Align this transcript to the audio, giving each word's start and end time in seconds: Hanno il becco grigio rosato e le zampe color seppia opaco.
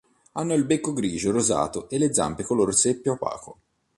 Hanno 0.31 0.55
il 0.55 0.65
becco 0.65 0.93
grigio 0.93 1.29
rosato 1.29 1.87
e 1.87 1.99
le 1.99 2.11
zampe 2.11 2.41
color 2.41 2.73
seppia 2.73 3.11
opaco. 3.11 3.59